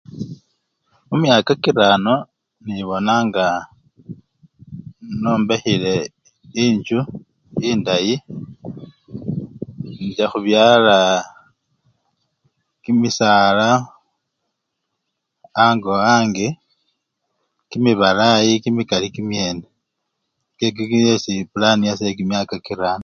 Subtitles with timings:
[1.07, 2.15] Mumyaka kirano
[2.65, 3.61] nibona ngaa
[5.21, 5.93] nombekhile
[6.63, 6.99] enjju
[7.69, 8.15] endayi,
[10.03, 10.97] incha khubyala
[12.83, 13.67] kimisala
[15.65, 16.47] ango wange
[17.69, 19.65] kimibalayi kimikali kimyene
[20.51, 22.99] ikiki niye esi pulani yase yekimyaka kirano.